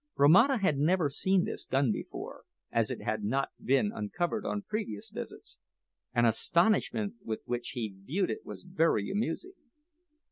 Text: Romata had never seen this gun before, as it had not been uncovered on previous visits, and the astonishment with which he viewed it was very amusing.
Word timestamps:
Romata 0.17 0.57
had 0.59 0.79
never 0.79 1.11
seen 1.11 1.43
this 1.43 1.63
gun 1.63 1.91
before, 1.91 2.41
as 2.71 2.89
it 2.89 3.03
had 3.03 3.23
not 3.23 3.49
been 3.63 3.91
uncovered 3.93 4.47
on 4.47 4.63
previous 4.63 5.11
visits, 5.11 5.59
and 6.11 6.25
the 6.25 6.29
astonishment 6.29 7.17
with 7.23 7.41
which 7.45 7.73
he 7.75 7.93
viewed 8.03 8.31
it 8.31 8.43
was 8.43 8.63
very 8.63 9.11
amusing. 9.11 9.53